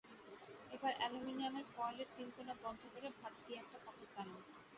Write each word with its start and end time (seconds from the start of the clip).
এবার 0.71 0.93
অ্যালুমিনিয়াম 0.97 1.55
ফয়েলের 1.73 2.09
তিন 2.15 2.27
কোনা 2.35 2.53
বন্ধ 2.63 2.81
করে 2.93 3.07
ভাঁজ 3.19 3.35
দিয়ে 3.45 3.59
একটা 3.59 3.77
পকেট 3.85 4.09
বানান। 4.15 4.39